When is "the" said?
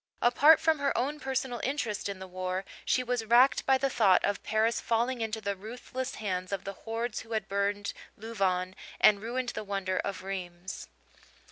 2.17-2.25, 3.77-3.87, 5.39-5.55, 6.63-6.73, 9.49-9.63